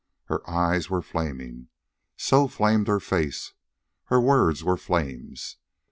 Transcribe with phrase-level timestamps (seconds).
[0.29, 1.67] Her eyes were flaming.
[2.17, 3.53] So flamed her face.
[4.05, 5.57] Her words were flames.